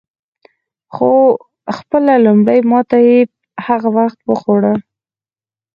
[0.93, 1.11] خو
[1.77, 3.19] خپله لومړۍ ماته یې
[3.65, 4.73] هغه وخت وخوړه.